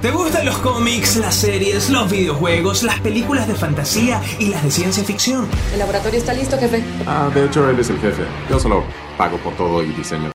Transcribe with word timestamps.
¿Te 0.00 0.10
gustan 0.12 0.46
los 0.46 0.58
cómics, 0.58 1.16
las 1.16 1.34
series, 1.34 1.90
los 1.90 2.10
videojuegos, 2.10 2.84
las 2.84 3.00
películas 3.00 3.48
de 3.48 3.54
fantasía 3.54 4.22
y 4.38 4.46
las 4.46 4.62
de 4.62 4.70
ciencia 4.70 5.02
ficción? 5.02 5.48
El 5.72 5.80
laboratorio 5.80 6.18
está 6.18 6.32
listo, 6.32 6.56
jefe. 6.56 6.84
Ah, 7.06 7.28
de 7.34 7.46
hecho 7.46 7.68
él 7.68 7.78
es 7.80 7.90
el 7.90 7.98
jefe. 7.98 8.22
Yo 8.48 8.60
solo 8.60 8.84
pago 9.16 9.36
por 9.38 9.54
todo 9.54 9.82
y 9.82 9.88
diseño. 9.92 10.30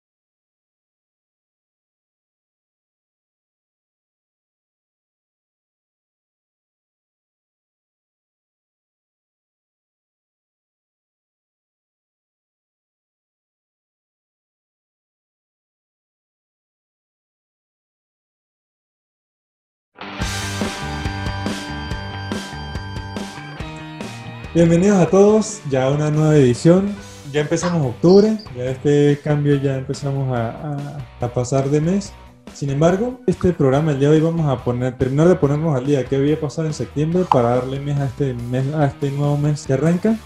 Bienvenidos 24.55 24.99
a 24.99 25.07
todos, 25.07 25.61
ya 25.71 25.85
a 25.85 25.91
una 25.91 26.11
nueva 26.11 26.37
edición. 26.37 26.95
Ya 27.33 27.43
empezamos 27.43 27.87
octubre, 27.87 28.39
ya 28.57 28.65
este 28.65 29.21
cambio 29.23 29.55
ya 29.57 29.77
empezamos 29.77 30.37
a, 30.37 30.51
a- 30.51 30.99
a 31.21 31.29
pasar 31.33 31.71
de 31.71 31.81
mes. 31.81 32.13
Sin 32.53 32.71
embargo, 32.71 33.21
este 33.29 33.53
programa 33.53 33.93
el 33.93 34.01
día 34.01 34.11
de 34.11 34.17
hoy 34.17 34.23
vamos 34.23 34.49
a 34.49 34.65
poner, 34.65 34.99
terminar 34.99 35.29
de 35.29 35.37
ponernos 35.37 35.77
al 35.77 35.87
día 35.87 36.05
que 36.05 36.17
había 36.17 36.41
pasado 36.41 36.67
en 36.67 36.75
septiembre 36.75 37.25
para 37.31 37.51
darle 37.51 37.79
mes 37.79 37.99
a 38.01 38.07
este 38.07 38.35
mes, 38.35 38.65
a 38.75 38.87
este 38.87 39.11
nuevo 39.13 39.37
mes 39.39 39.65
que 39.67 39.75
arranca. 39.75 40.17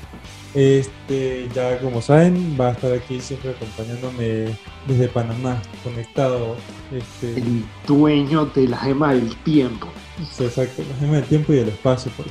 Este, 0.54 1.48
ya 1.54 1.78
como 1.80 2.00
saben, 2.00 2.56
va 2.58 2.68
a 2.68 2.72
estar 2.72 2.92
aquí 2.92 3.20
siempre 3.20 3.50
acompañándome 3.50 4.56
desde 4.86 5.08
Panamá, 5.08 5.60
conectado. 5.82 6.56
Este, 6.90 7.38
el 7.40 7.64
dueño 7.86 8.46
de 8.46 8.68
la 8.68 8.78
gema 8.78 9.12
del 9.12 9.36
tiempo. 9.42 9.88
Sí, 10.30 10.44
exacto, 10.44 10.82
gema 11.00 11.14
del 11.14 11.24
tiempo 11.24 11.52
y 11.52 11.56
del 11.56 11.68
espacio, 11.68 12.12
porque 12.16 12.30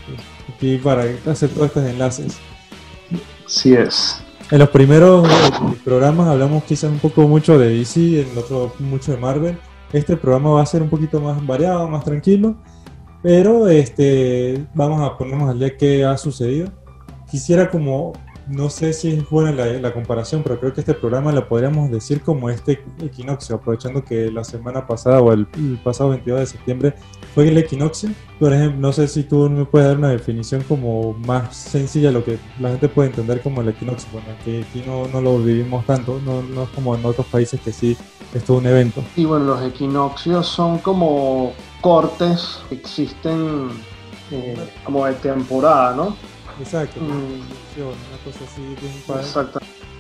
aquí 0.56 0.78
para 0.78 1.04
hacer 1.30 1.50
todos 1.50 1.68
estos 1.68 1.84
enlaces. 1.84 2.38
Sí 3.46 3.74
es. 3.74 4.24
En 4.52 4.60
los 4.60 4.70
primeros 4.70 5.28
eh, 5.28 5.32
programas 5.84 6.28
hablamos 6.28 6.64
quizás 6.64 6.92
un 6.92 7.00
poco 7.00 7.28
mucho 7.28 7.58
de 7.58 7.70
DC, 7.70 8.22
en 8.22 8.30
el 8.32 8.38
otro 8.38 8.74
mucho 8.80 9.12
de 9.12 9.18
Marvel. 9.18 9.58
Este 9.92 10.16
programa 10.16 10.52
va 10.52 10.62
a 10.62 10.66
ser 10.66 10.82
un 10.82 10.90
poquito 10.90 11.20
más 11.20 11.46
variado, 11.46 11.88
más 11.88 12.04
tranquilo, 12.04 12.56
pero 13.22 13.68
este, 13.68 14.66
vamos 14.74 15.02
a 15.02 15.18
ponernos 15.18 15.50
al 15.50 15.60
día 15.60 15.76
qué 15.78 16.06
ha 16.06 16.18
sucedido. 16.18 16.70
Quisiera 17.30 17.70
como, 17.70 18.14
no 18.48 18.70
sé 18.70 18.94
si 18.94 19.10
es 19.10 19.30
buena 19.30 19.52
la, 19.52 19.66
la 19.66 19.94
comparación, 19.94 20.42
pero 20.44 20.60
creo 20.60 20.74
que 20.74 20.82
este 20.82 20.94
programa 20.94 21.32
lo 21.32 21.48
podríamos 21.48 21.92
decir 21.92 22.22
como 22.22 22.50
este 22.50 22.84
equinoccio, 23.02 23.56
aprovechando 23.56 24.04
que 24.04 24.32
la 24.32 24.44
semana 24.44 24.88
pasada 24.88 25.22
o 25.22 25.34
el, 25.34 25.48
el 25.56 25.80
pasado 25.84 26.12
22 26.12 26.40
de 26.40 26.46
septiembre 26.46 26.96
fue 27.34 27.48
el 27.48 27.58
equinoccio. 27.58 28.10
Por 28.40 28.54
ejemplo, 28.54 28.80
no 28.80 28.92
sé 28.94 29.08
si 29.08 29.24
tú 29.24 29.50
me 29.50 29.66
puedes 29.66 29.88
dar 29.88 29.98
una 29.98 30.10
definición 30.10 30.64
como 30.64 31.14
más 31.26 31.56
sencilla, 31.56 32.12
lo 32.12 32.24
que 32.24 32.38
la 32.60 32.70
gente 32.70 32.90
puede 32.90 33.10
entender 33.10 33.42
como 33.42 33.62
el 33.62 33.70
equinoccio. 33.70 34.10
Bueno, 34.12 34.28
que 34.44 34.66
aquí 34.70 34.84
no, 34.86 35.08
no 35.08 35.22
lo 35.22 35.38
vivimos 35.40 35.86
tanto, 35.86 36.20
no, 36.26 36.42
no 36.44 36.64
es 36.64 36.70
como 36.70 36.96
en 36.96 37.06
otros 37.06 37.26
países 37.28 37.60
que 37.62 37.72
sí 37.72 37.98
es 38.34 38.44
todo 38.44 38.58
un 38.58 38.66
evento. 38.68 39.04
Y 39.16 39.26
bueno, 39.26 39.46
los 39.46 39.62
equinoccios 39.64 40.48
son 40.48 40.80
como 40.80 41.54
cortes 41.82 42.60
que 42.70 42.76
existen 42.76 43.70
eh, 44.32 44.56
como 44.84 45.06
de 45.06 45.14
temporada, 45.14 45.96
¿no? 45.96 46.16
Exacto, 46.60 47.00
Mm. 47.02 47.06
una 47.08 48.18
cosa 48.24 48.44
así 48.46 48.62
un 48.62 49.02
par- 49.08 49.20
Exacto. 49.24 49.60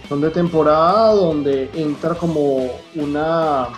Son 0.09 0.21
de 0.21 0.29
temporada 0.29 1.13
donde 1.13 1.72
entra 1.73 2.13
como 2.13 2.69
una, 2.95 3.69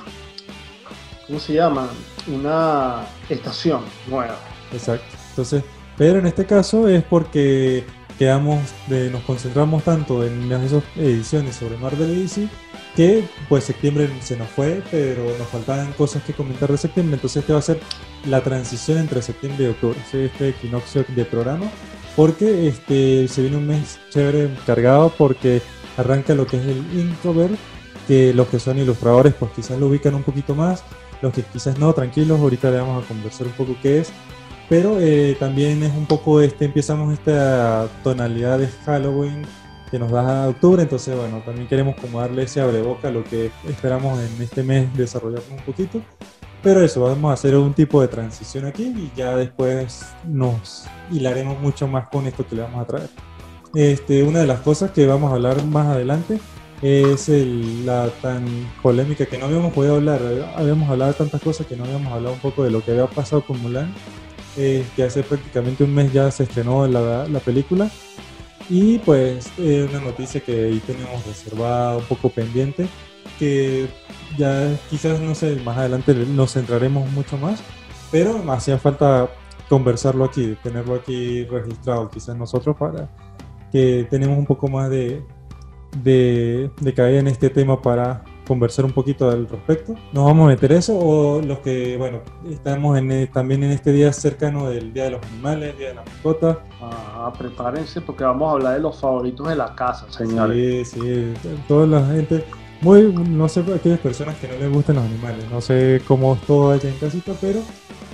¿cómo 1.27 1.39
se 1.39 1.53
llama? 1.53 1.88
Una 2.28 3.06
estación 3.30 3.81
nueva. 4.08 4.38
Exacto. 4.72 5.06
Entonces, 5.30 5.63
pero 5.97 6.19
en 6.19 6.25
este 6.25 6.46
caso 6.46 6.88
es 6.88 7.03
porque 7.03 7.86
quedamos, 8.18 8.59
de, 8.88 9.09
nos 9.09 9.24
concentramos 9.24 9.84
tanto 9.84 10.25
en 10.25 10.52
esas 10.52 10.84
ediciones 10.96 11.56
sobre 11.56 11.78
Marvel 11.78 12.12
y 12.12 12.22
DC 12.24 12.50
que 12.96 13.28
pues 13.50 13.66
septiembre 13.66 14.09
se 14.22 14.38
nos 14.38 14.47
fue, 14.50 14.81
pero 14.90 15.25
nos 15.38 15.47
faltaban 15.50 15.91
cosas 15.94 16.24
que 16.24 16.34
comentar 16.34 16.72
de 16.72 16.78
septiembre, 16.78 17.16
entonces 17.16 17.41
este 17.41 17.53
va 17.53 17.59
a 17.59 17.62
ser 17.62 17.80
la 18.25 18.42
transición 18.42 19.00
entre 19.00 19.22
septiembre 19.22 19.66
y 19.66 19.68
octubre, 19.68 20.00
¿sí? 20.09 20.19
este 20.19 20.50
equinoccio 20.50 21.06
de 21.07 21.25
programa, 21.25 21.69
porque 22.16 22.69
este 22.69 23.28
se 23.28 23.42
viene 23.42 23.57
un 23.57 23.68
mes 23.68 24.00
chévere 24.09 24.50
cargado 24.66 25.13
porque 25.18 25.62
arranca 25.97 26.34
lo 26.34 26.47
que 26.47 26.57
es 26.57 26.63
el 26.63 26.78
Inktober, 26.97 27.52
que 28.07 28.34
los 28.34 28.47
que 28.47 28.59
son 28.59 28.80
ilustradores 28.80 29.34
pues 29.34 29.52
quizás 29.52 29.78
lo 29.78 29.88
ubican 29.88 30.16
un 30.16 30.24
poquito 30.24 30.56
más, 30.56 30.84
los 31.25 31.34
que 31.34 31.41
quizás 31.41 31.78
no, 31.80 31.91
tranquilos, 31.94 32.40
ahorita 32.40 32.69
le 32.69 32.78
vamos 32.78 33.03
a 33.03 33.08
conversar 33.08 33.47
un 33.47 33.53
poco 33.53 33.75
qué 33.81 34.00
es, 34.00 34.12
pero 34.69 35.00
eh, 35.00 35.36
también 35.40 35.81
es 35.81 35.91
un 35.91 36.06
poco 36.06 36.40
este, 36.40 36.66
empezamos 36.66 37.13
esta 37.13 37.88
tonalidad 38.03 38.59
de 38.59 38.68
Halloween 38.86 39.41
que 39.90 39.97
nos 39.97 40.12
da 40.12 40.47
octubre, 40.50 40.84
entonces 40.84 41.18
bueno, 41.18 41.41
también 41.44 41.68
queremos 41.68 41.96
como 41.96 42.19
darle 42.19 42.44
ese 42.44 42.62
abreboca 42.62 43.08
a 43.08 43.12
lo 43.12 43.24
que 43.24 43.52
esperamos 43.68 44.19
en 44.19 44.41
este 44.41 44.62
mes 44.62 44.96
desarrollarnos 44.96 45.50
un 45.50 45.66
poquito, 45.66 46.02
pero 46.62 46.81
eso, 46.84 47.02
vamos 47.02 47.31
a 47.31 47.34
hacer 47.34 47.56
un 47.56 47.74
tipo 47.74 48.02
de 48.02 48.07
transición 48.07 48.66
aquí 48.66 48.84
y 48.84 49.12
ya 49.16 49.36
después 49.36 50.06
nos 50.28 50.86
hilaremos 51.12 51.59
mucho 51.59 51.88
más 51.88 52.07
con 52.09 52.28
esto 52.28 52.46
que 52.47 52.56
le 52.56 52.62
vamos 52.62 52.81
a 52.84 52.86
traer. 52.86 53.09
Este, 53.74 54.24
una 54.24 54.40
de 54.40 54.47
las 54.47 54.59
cosas 54.59 54.92
que 54.92 55.06
vamos 55.06 55.31
a 55.31 55.36
hablar 55.36 55.63
más 55.66 55.88
adelante 55.88 56.40
es 56.81 57.30
el- 57.30 57.86
la 57.86 58.09
tan 58.22 58.46
polémica 58.84 59.25
que 59.25 59.38
no 59.38 59.46
habíamos 59.46 59.74
podido 59.74 59.96
hablar, 59.96 60.22
habíamos 60.56 60.90
hablado 60.90 61.12
de 61.12 61.18
tantas 61.18 61.41
cosas 61.41 61.66
que 61.68 61.75
no 61.75 61.84
habíamos 61.86 62.12
hablado 62.13 62.34
un 62.36 62.41
poco 62.41 62.63
de 62.63 62.72
lo 62.72 62.84
que 62.84 62.91
había 62.91 63.08
pasado 63.08 63.41
con 63.46 63.62
Mulan, 63.62 63.94
eh, 64.58 64.86
que 64.96 65.03
hace 65.03 65.24
prácticamente 65.24 65.84
un 65.84 65.94
mes 65.94 66.12
ya 66.13 66.30
se 66.31 66.44
estrenó 66.44 66.88
la, 66.88 67.28
la 67.28 67.40
película. 67.40 67.90
Y 68.69 68.97
pues 69.00 69.50
eh, 69.59 69.88
una 69.90 70.00
noticia 70.02 70.41
que 70.41 70.66
ahí 70.66 70.80
teníamos 70.86 71.25
reservada, 71.25 71.97
un 71.97 72.03
poco 72.06 72.30
pendiente, 72.30 72.88
que 73.38 73.88
ya 74.38 74.75
quizás, 74.90 75.19
no 75.19 75.36
sé, 75.36 75.56
más 75.63 75.78
adelante 75.78 76.13
nos 76.13 76.53
centraremos 76.53 77.09
mucho 77.12 77.38
más, 77.38 77.62
pero 78.12 78.44
hacía 78.52 78.78
falta 78.80 79.30
conversarlo 79.69 80.25
aquí, 80.25 80.56
tenerlo 80.63 80.96
aquí 80.96 81.44
registrado, 81.46 82.09
quizás 82.09 82.36
nosotros 82.36 82.75
para 82.78 83.09
que 83.72 84.07
tenemos 84.09 84.38
un 84.38 84.46
poco 84.46 84.68
más 84.68 84.90
de, 84.90 85.24
de, 86.03 86.69
de 86.79 86.94
caer 86.94 87.16
en 87.16 87.28
este 87.28 87.50
tema 87.50 87.81
para 87.81 88.23
conversar 88.47 88.85
un 88.85 88.91
poquito 88.91 89.29
al 89.29 89.47
respecto. 89.47 89.95
¿Nos 90.13 90.25
vamos 90.25 90.45
a 90.45 90.50
meter 90.50 90.72
eso 90.72 90.97
o 90.97 91.41
los 91.41 91.59
que, 91.59 91.97
bueno, 91.97 92.19
estamos 92.50 92.97
en, 92.97 93.11
eh, 93.11 93.29
también 93.31 93.63
en 93.63 93.72
este 93.72 93.91
día 93.91 94.13
cercano 94.13 94.69
del 94.69 94.94
Día 94.94 95.06
de 95.06 95.11
los 95.11 95.25
Animales, 95.25 95.78
Día 95.78 95.89
de 95.89 95.95
la 95.95 96.03
Mascota? 96.03 96.59
Ah, 96.81 97.33
prepárense 97.38 98.01
porque 98.01 98.23
vamos 98.23 98.50
a 98.50 98.51
hablar 98.53 98.75
de 98.75 98.81
los 98.81 99.00
favoritos 99.00 99.47
de 99.47 99.56
la 99.56 99.73
casa, 99.75 100.06
señores. 100.11 100.89
Sí, 100.89 101.00
sí, 101.41 101.50
toda 101.67 101.88
la 101.88 102.06
gente, 102.07 102.45
muy, 102.81 103.12
no 103.13 103.50
sé, 103.50 103.62
aquellas 103.73 104.00
personas 104.00 104.35
que 104.38 104.47
no 104.47 104.53
les 104.56 104.72
gustan 104.72 104.97
los 104.97 105.06
animales, 105.06 105.45
no 105.51 105.59
sé 105.62 106.01
cómo 106.07 106.35
es 106.35 106.41
todo 106.41 106.72
allá 106.72 106.89
en 106.89 106.97
casita, 106.97 107.33
pero 107.41 107.59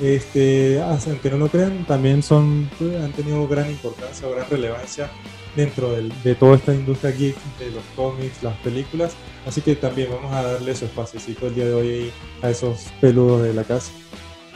este, 0.01 0.81
aunque 0.81 1.29
no 1.29 1.38
lo 1.38 1.47
crean, 1.47 1.85
también 1.85 2.23
son, 2.23 2.69
han 3.03 3.12
tenido 3.12 3.47
gran 3.47 3.69
importancia 3.69 4.28
o 4.28 4.31
gran 4.31 4.50
relevancia 4.50 5.09
dentro 5.56 5.91
de 6.23 6.35
toda 6.35 6.56
esta 6.56 6.73
industria 6.73 7.12
geek, 7.12 7.35
de 7.59 7.72
los 7.72 7.84
cómics, 7.95 8.41
las 8.41 8.56
películas, 8.57 9.13
así 9.45 9.62
que 9.62 9.75
también 9.75 10.09
vamos 10.12 10.34
a 10.34 10.44
darle 10.44 10.73
su 10.75 10.85
espacito 10.85 11.47
el 11.47 11.56
día 11.56 11.66
de 11.66 11.73
hoy 11.73 12.12
a 12.41 12.50
esos 12.50 12.85
peludos 13.01 13.44
de 13.44 13.53
la 13.53 13.63
casa. 13.63 13.91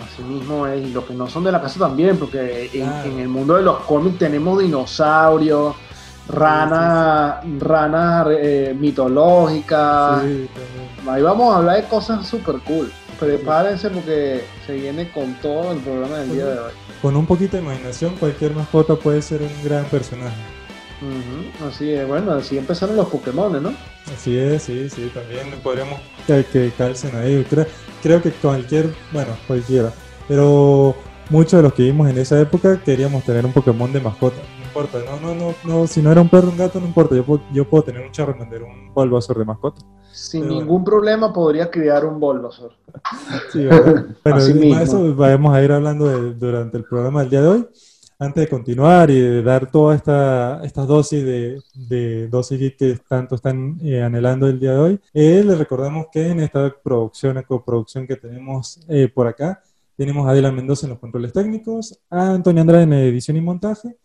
Así 0.04 0.24
mismo 0.24 0.66
es, 0.68 0.86
y 0.86 0.92
los 0.92 1.04
que 1.06 1.14
no 1.14 1.28
son 1.28 1.44
de 1.44 1.52
la 1.52 1.62
casa 1.62 1.80
también, 1.80 2.18
porque 2.18 2.70
en, 2.74 2.82
Claro. 2.88 3.12
en 3.12 3.20
el 3.20 3.28
mundo 3.28 3.56
de 3.56 3.64
los 3.64 3.80
cómics 3.80 4.18
tenemos 4.18 4.60
dinosaurios, 4.60 5.76
ranas, 6.28 7.44
ranas 7.60 8.28
eh, 8.32 8.76
mitológicas. 8.78 10.22
Sí. 10.24 10.48
Ahí 11.08 11.22
vamos 11.22 11.54
a 11.54 11.58
hablar 11.60 11.82
de 11.82 11.88
cosas 11.88 12.28
super 12.28 12.56
cool. 12.66 12.92
Prepárense 13.20 13.90
porque 13.90 14.44
se 14.66 14.74
viene 14.74 15.10
con 15.10 15.34
todo 15.36 15.72
el 15.72 15.80
programa 15.80 16.18
del 16.18 16.32
día 16.34 16.46
de 16.46 16.60
hoy. 16.60 16.72
Con 17.02 17.16
un 17.16 17.26
poquito 17.26 17.58
de 17.58 17.64
imaginación, 17.64 18.16
cualquier 18.16 18.54
mascota 18.54 18.96
puede 18.96 19.22
ser 19.22 19.42
un 19.42 19.64
gran 19.64 19.86
personaje. 19.86 20.36
Ujú, 21.02 21.68
Así 21.68 21.92
es, 21.92 22.08
bueno, 22.08 22.32
así 22.32 22.58
empezaron 22.58 22.96
los 22.96 23.08
Pokémon, 23.08 23.62
¿no? 23.62 23.74
Así 24.14 24.38
es, 24.38 24.64
sí, 24.64 24.90
sí, 24.90 25.12
también 25.14 25.48
podríamos 25.62 26.00
que, 26.26 26.46
que 26.46 26.72
calcen 26.78 27.16
ahí. 27.16 27.46
Creo, 27.50 27.66
creo 28.02 28.22
que 28.22 28.32
cualquier, 28.32 28.90
bueno, 29.12 29.32
cualquiera, 29.48 29.92
pero 30.28 30.96
muchos 31.30 31.54
de 31.54 31.64
los 31.64 31.74
que 31.74 31.84
vimos 31.84 32.10
en 32.10 32.18
esa 32.18 32.40
época 32.40 32.82
queríamos 32.84 33.24
tener 33.24 33.46
un 33.46 33.52
Pokémon 33.52 33.92
de 33.92 34.00
mascota. 34.00 34.38
No 34.76 34.82
importa, 34.82 35.00
no, 35.10 35.20
no, 35.22 35.36
no, 35.36 35.56
no, 35.64 35.88
si 35.88 36.02
no 36.02 36.12
era 36.12 36.20
un 36.20 36.28
perro 36.28 36.50
un 36.50 36.58
gato, 36.58 36.82
no 36.82 36.86
importa, 36.88 37.16
yo 37.16 37.24
puedo, 37.26 37.42
yo 37.54 37.64
puedo 37.64 37.84
tener 37.86 38.06
un 38.06 38.12
Charmander, 38.12 38.62
un 38.64 38.94
Bulbasaur 38.94 39.40
de 39.40 39.46
mascota. 39.46 39.82
Sin 40.12 40.42
Pero 40.42 40.54
ningún 40.54 40.84
problema 40.84 41.32
podría 41.32 41.72
criar 41.72 42.04
un 42.06 42.20
Bulbasaur. 42.20 42.74
Sí, 43.54 43.66
bueno, 43.66 44.08
Así 44.26 44.54
mismo. 44.54 44.82
eso 44.82 45.16
vamos 45.16 45.56
a 45.56 45.64
ir 45.64 45.72
hablando 45.72 46.08
de- 46.08 46.34
durante 46.34 46.78
el 46.78 46.84
programa 46.84 47.22
del 47.22 47.30
día 47.30 47.42
de 47.42 47.48
hoy. 47.48 47.68
Antes 48.20 48.44
de 48.44 48.50
continuar 48.50 49.10
y 49.10 49.20
de 49.20 49.44
dar 49.44 49.70
todas 49.72 49.98
esta, 49.98 50.62
estas 50.64 50.88
dosis 50.88 51.24
de, 51.24 51.62
de 51.74 52.28
dosis 52.28 52.74
que 52.78 52.98
tanto 53.08 53.36
están 53.36 53.78
eh, 53.82 54.02
anhelando 54.02 54.48
el 54.48 54.60
día 54.60 54.72
de 54.74 54.80
hoy, 54.80 55.00
eh, 55.14 55.42
les 55.46 55.58
recordamos 55.58 56.08
que 56.12 56.30
en 56.32 56.40
esta 56.42 56.74
producción, 56.84 57.42
coproducción 57.48 58.06
que 58.08 58.16
tenemos 58.18 58.80
eh, 58.90 59.08
por 59.14 59.28
acá, 59.28 59.62
Tenemos 59.98 60.28
a 60.28 60.32
Adela 60.32 60.52
Mendoza 60.52 60.86
en 60.86 60.90
los 60.92 61.00
controles 61.00 61.32
técnicos, 61.32 61.98
a 62.10 62.32
Antonio 62.32 62.60
Andrade 62.62 62.84
en 62.84 62.94
edición 62.94 63.38
y 63.38 63.42
montaje, 63.42 63.96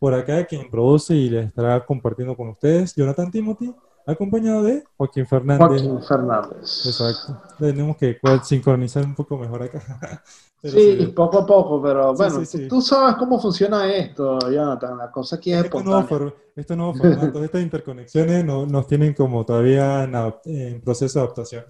por 0.00 0.14
acá 0.14 0.44
quien 0.46 0.68
produce 0.70 1.14
y 1.14 1.28
les 1.28 1.48
estará 1.48 1.84
compartiendo 1.84 2.34
con 2.34 2.48
ustedes, 2.48 2.94
Jonathan 2.96 3.30
Timothy, 3.30 3.72
acompañado 4.06 4.62
de 4.62 4.82
Joaquín 4.96 5.26
Fernández. 5.26 5.68
Joaquín 5.68 6.02
Fernández. 6.02 6.86
Exacto. 6.86 7.40
Tenemos 7.58 7.98
que 7.98 8.18
sincronizar 8.42 9.04
un 9.04 9.14
poco 9.14 9.36
mejor 9.36 9.62
acá. 9.62 10.24
sí, 10.64 11.12
poco 11.14 11.40
a 11.40 11.46
poco, 11.46 11.82
pero 11.82 12.14
bueno, 12.14 12.40
tú 12.66 12.80
sabes 12.80 13.16
cómo 13.16 13.38
funciona 13.38 13.92
esto, 13.92 14.38
Jonathan. 14.50 14.96
La 14.96 15.10
cosa 15.10 15.36
aquí 15.36 15.52
es 15.52 15.66
estos 15.66 15.84
nuevos, 15.84 16.32
estos 16.56 16.76
nuevos 16.78 16.98
formatos, 16.98 17.42
estas 17.42 17.60
interconexiones 17.60 18.42
no, 18.42 18.64
nos 18.64 18.86
tienen 18.86 19.12
como 19.12 19.44
todavía 19.44 20.04
en, 20.44 20.80
proceso 20.80 21.18
de 21.18 21.24
adaptación. 21.26 21.64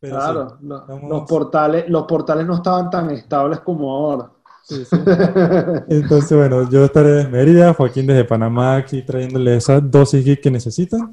claro, 0.00 0.56
los, 0.62 1.28
portales, 1.28 1.90
los 1.90 2.04
portales 2.04 2.46
no 2.46 2.54
estaban 2.54 2.88
tan 2.88 3.10
estables 3.10 3.60
como 3.60 3.94
ahora. 3.94 4.30
Entonces, 5.88 6.36
bueno, 6.36 6.68
yo 6.70 6.84
estaré 6.84 7.10
desde 7.10 7.30
Mérida, 7.30 7.74
Joaquín 7.74 8.06
desde 8.06 8.24
Panamá, 8.24 8.76
aquí 8.76 9.02
trayéndole 9.02 9.56
esa 9.56 9.80
dosis 9.80 10.38
que 10.40 10.50
necesitan. 10.50 11.12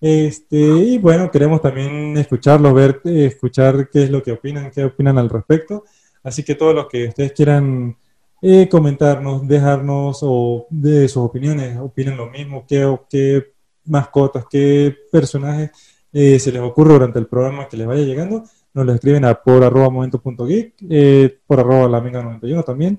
Este, 0.00 0.56
y 0.56 0.98
bueno, 0.98 1.30
queremos 1.30 1.60
también 1.62 2.16
escucharlos, 2.16 2.74
ver, 2.74 3.00
escuchar 3.04 3.88
qué 3.90 4.04
es 4.04 4.10
lo 4.10 4.22
que 4.22 4.32
opinan, 4.32 4.70
qué 4.70 4.84
opinan 4.84 5.18
al 5.18 5.30
respecto. 5.30 5.84
Así 6.22 6.42
que 6.42 6.54
todos 6.54 6.74
los 6.74 6.88
que 6.88 7.08
ustedes 7.08 7.32
quieran 7.32 7.96
eh, 8.40 8.68
comentarnos, 8.68 9.46
dejarnos 9.46 10.18
o 10.22 10.66
de 10.70 11.08
sus 11.08 11.22
opiniones, 11.22 11.78
opinen 11.78 12.16
lo 12.16 12.30
mismo, 12.30 12.64
qué, 12.66 12.98
qué 13.08 13.52
mascotas, 13.84 14.44
qué 14.50 14.94
personajes 15.10 15.70
eh, 16.12 16.38
se 16.38 16.52
les 16.52 16.62
ocurre 16.62 16.94
durante 16.94 17.18
el 17.18 17.26
programa 17.26 17.68
que 17.68 17.76
les 17.76 17.86
vaya 17.86 18.02
llegando, 18.02 18.44
nos 18.74 18.84
lo 18.84 18.92
escriben 18.92 19.24
a 19.24 19.34
por 19.34 19.62
arroba 19.62 19.88
momento.geek, 19.88 20.74
eh, 20.90 21.38
por 21.46 21.60
arroba 21.60 21.88
la 21.88 22.00
91 22.00 22.62
también, 22.64 22.98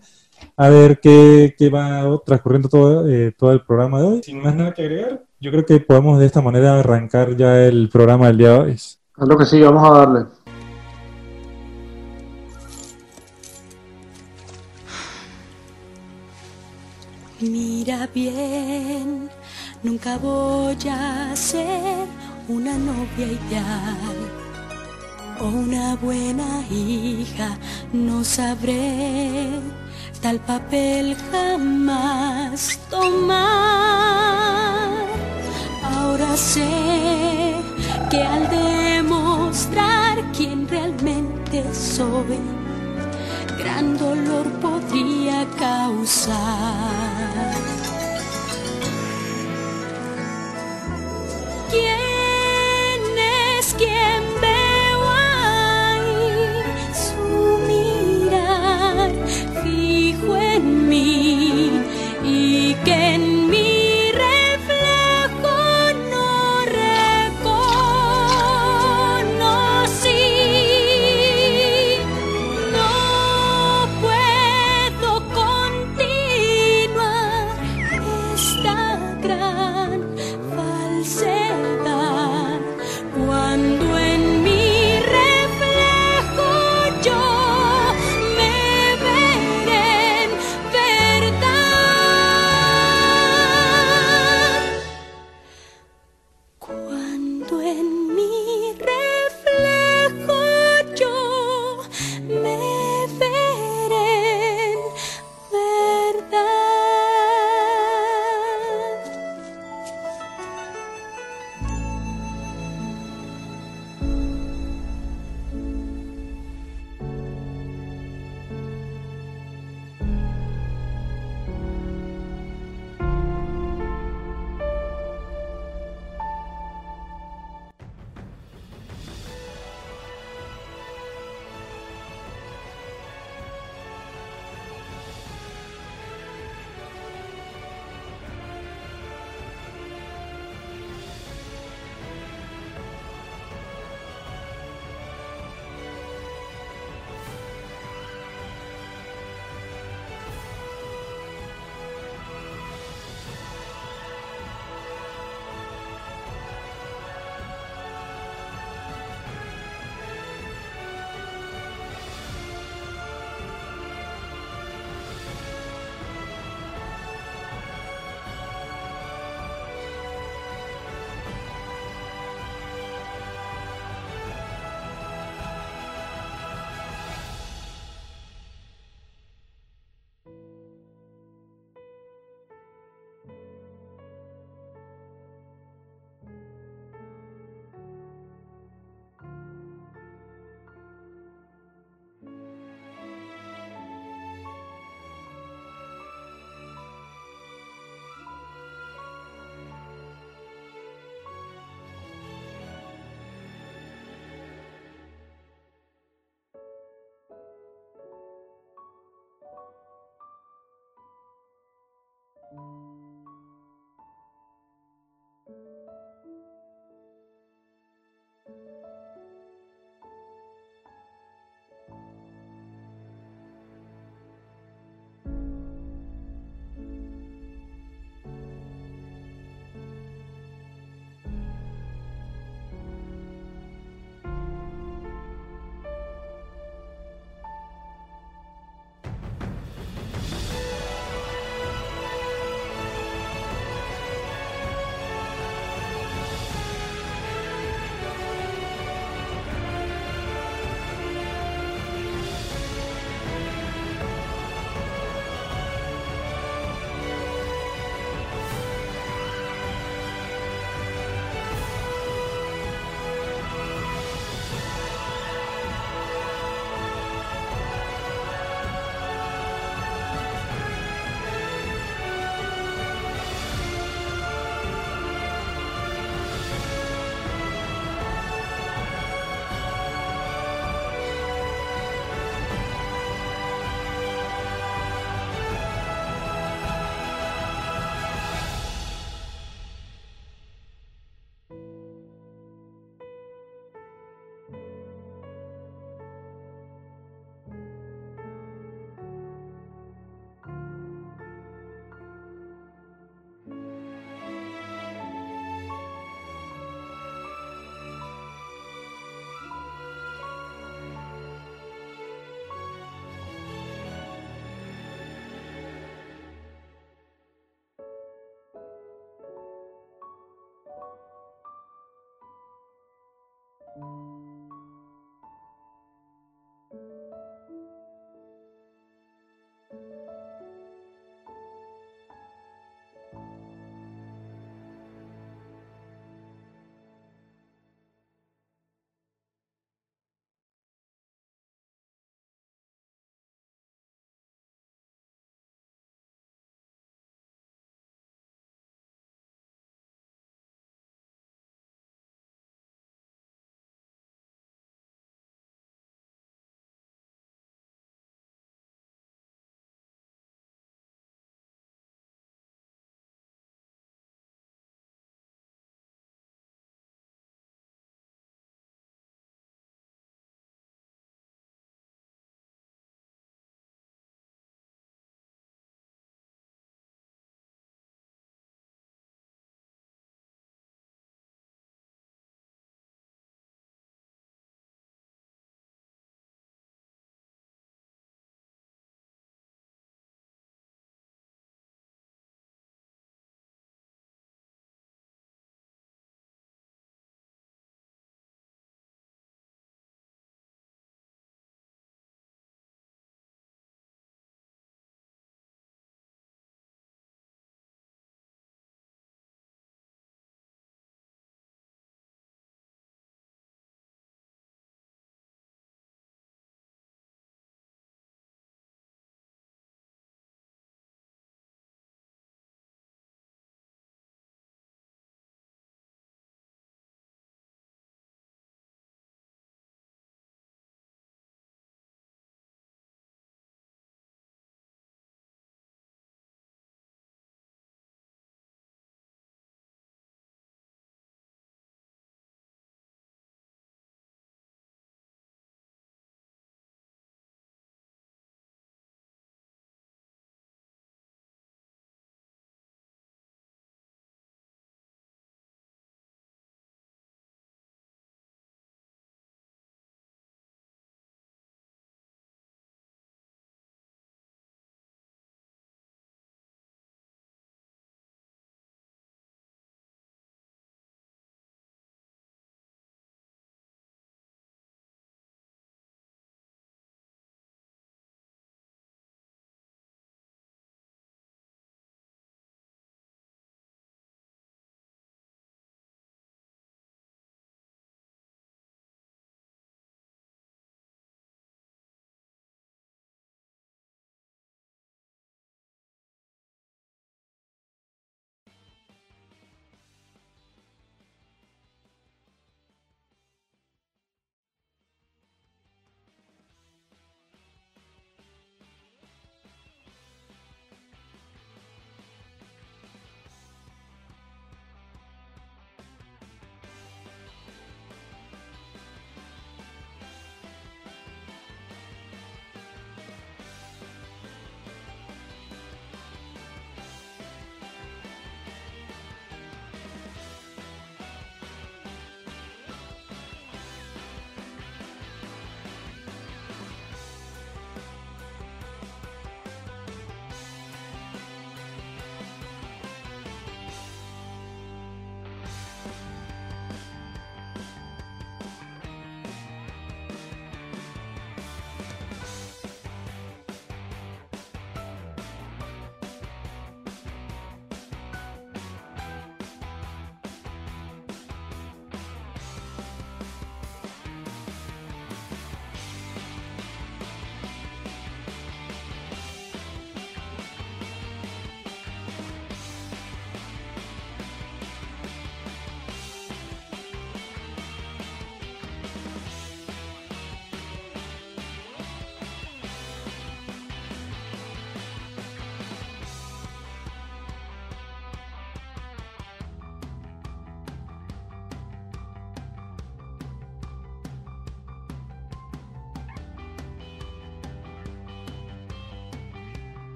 a 0.58 0.70
ver 0.70 1.00
qué, 1.00 1.54
qué 1.58 1.70
va 1.70 2.20
transcurriendo 2.26 2.70
todo, 2.70 3.06
todo 3.38 3.52
el 3.52 3.62
programa 3.62 4.00
de 4.00 4.08
hoy. 4.08 4.24
Sin 4.24 4.42
más 4.42 4.56
nada 4.56 4.74
que 4.74 4.84
agregar, 4.84 5.24
yo 5.40 5.52
creo 5.52 5.66
que 5.66 5.80
podemos 5.80 6.20
de 6.20 6.26
esta 6.26 6.42
manera 6.42 6.80
arrancar 6.80 7.36
ya 7.36 7.66
el 7.66 7.90
programa 7.90 8.28
del 8.28 8.38
día 8.38 8.50
de 8.54 8.60
hoy. 8.60 8.72
Es 8.72 9.00
lo 9.16 9.38
que 9.38 9.46
sí, 9.46 9.62
vamos 9.62 9.88
a 9.90 9.98
darle. 10.00 10.26
Mira 17.42 18.10
bien, 18.14 19.30
nunca 19.84 20.18
voy 20.18 20.78
a 20.90 21.36
ser 21.36 22.08
una 22.48 22.78
novia 22.78 23.28
ideal 23.28 24.35
o 25.40 25.46
una 25.46 25.96
buena 25.96 26.64
hija, 26.70 27.58
no 27.94 28.24
sabré 28.24 29.50
tal 30.22 30.40
papel 30.40 31.16
jamás 31.32 32.80
tomar. 32.90 33.36
Ahora 35.84 36.36
sé 36.38 37.56
que 38.10 38.22
al 38.24 38.50
demostrar 38.50 40.32
quién 40.36 40.68
realmente 40.68 41.64
soy, 41.74 42.40
gran 43.60 43.98
dolor 43.98 44.50
podría 44.62 45.46
causar. 45.58 46.36
¿Quién 51.70 53.02
es 53.60 53.74
quien 53.76 54.24
fijo 60.22 60.38
en 60.38 60.90
mí 60.90 61.72
y 62.24 62.74
que 62.86 63.05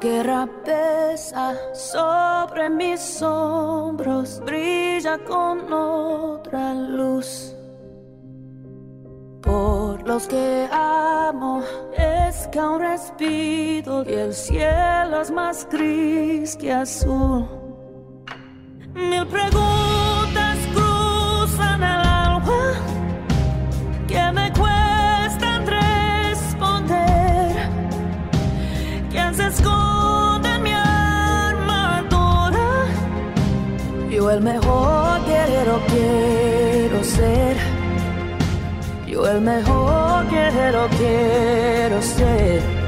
guerra 0.00 0.48
pesa 0.64 1.54
sobre 1.74 2.70
mis 2.70 3.20
hombros, 3.22 4.40
brilla 4.44 5.18
con 5.18 5.72
otra 5.72 6.74
luz. 6.74 7.54
Por 9.42 10.06
los 10.06 10.26
que 10.26 10.68
amo 10.70 11.62
es 11.96 12.46
que 12.48 12.60
un 12.60 12.80
respiro 12.80 14.04
y 14.04 14.12
el 14.12 14.34
cielo 14.34 15.22
es 15.22 15.30
más 15.30 15.66
gris 15.70 16.56
que 16.56 16.72
azul. 16.72 17.46
Yo 34.28 34.34
el 34.34 34.42
mejor 34.42 35.24
guerrero 35.24 35.80
quiero 35.88 37.02
ser. 37.02 37.56
Yo 39.06 39.26
el 39.26 39.40
mejor 39.40 40.28
guerrero 40.28 40.86
quiero 40.98 42.02
ser. 42.02 42.78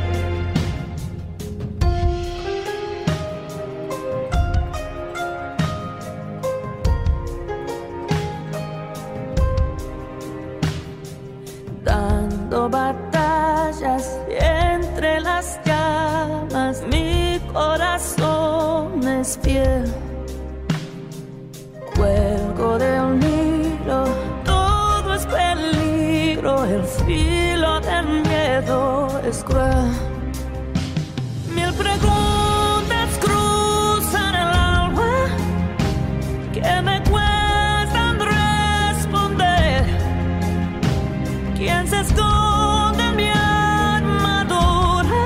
Mil 31.54 31.72
preguntas 31.74 33.18
cruzan 33.20 34.34
el 34.34 34.48
alma 34.48 35.26
que 36.52 36.82
me 36.82 37.02
cuestan 37.10 38.20
responder. 38.20 39.84
¿Quién 41.56 41.88
se 41.88 42.00
esconde 42.00 43.04
en 43.04 43.16
mi 43.16 43.28
armadura? 43.28 45.24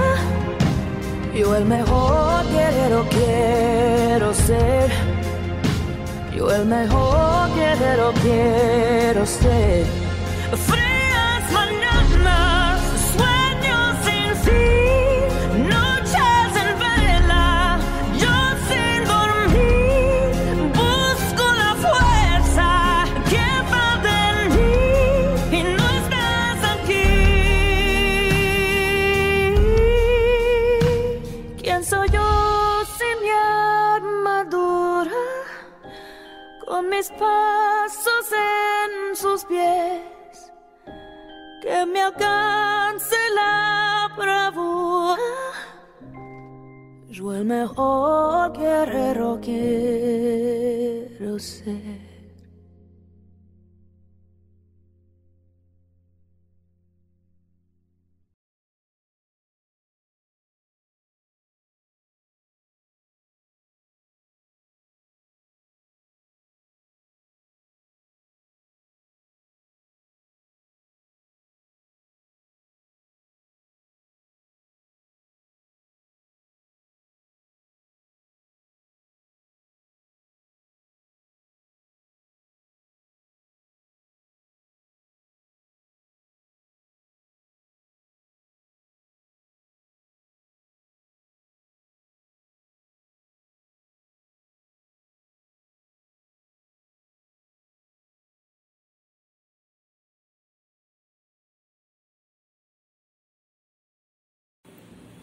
Yo 1.35 1.55
el 1.55 1.67
mejor 1.67 2.45
guerrero 2.51 3.07
quiero 3.11 4.33
ser. 4.33 4.91
Yo 6.35 6.51
el 6.51 6.65
mejor 6.65 7.55
guerrero 7.55 8.13
quiero 8.23 9.27
ser. 9.27 10.04
Me 41.95 42.03
alcance 42.03 43.17
la 43.37 44.11
bravura. 44.17 45.23
Yo 47.09 47.33
el 47.33 47.45
mejor 47.45 48.53
guerrero 48.53 49.39
quiero 49.41 50.59
ser. 51.39 52.14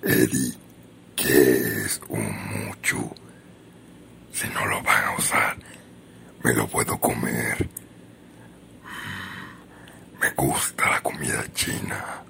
Eddie, 0.03 0.53
¿qué 1.15 1.83
es 1.85 2.01
un 2.09 2.65
mucho? 2.65 2.97
Si 4.33 4.47
no 4.49 4.65
lo 4.65 4.81
van 4.81 5.03
a 5.05 5.15
usar, 5.17 5.55
me 6.43 6.53
lo 6.53 6.67
puedo 6.67 6.99
comer. 6.99 7.67
Mm, 8.83 10.19
Me 10.19 10.29
gusta 10.31 10.89
la 10.89 11.01
comida 11.01 11.43
china. 11.53 12.20